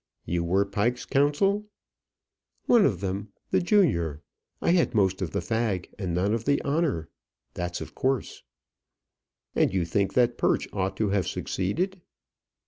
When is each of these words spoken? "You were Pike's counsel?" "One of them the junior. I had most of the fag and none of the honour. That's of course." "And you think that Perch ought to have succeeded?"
"You 0.25 0.43
were 0.43 0.65
Pike's 0.65 1.05
counsel?" 1.05 1.67
"One 2.65 2.87
of 2.87 3.01
them 3.01 3.33
the 3.51 3.59
junior. 3.61 4.23
I 4.59 4.71
had 4.71 4.95
most 4.95 5.21
of 5.21 5.29
the 5.29 5.41
fag 5.41 5.93
and 5.99 6.11
none 6.11 6.33
of 6.33 6.43
the 6.45 6.59
honour. 6.63 7.07
That's 7.53 7.81
of 7.81 7.93
course." 7.93 8.41
"And 9.55 9.71
you 9.71 9.85
think 9.85 10.13
that 10.15 10.39
Perch 10.39 10.67
ought 10.73 10.97
to 10.97 11.09
have 11.09 11.27
succeeded?" 11.27 12.01